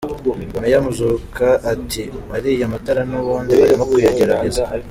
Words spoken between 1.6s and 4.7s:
ati “ariya matara n’ubundi barimo kuyagerageza.